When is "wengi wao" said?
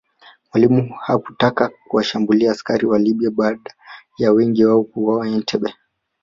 4.31-4.83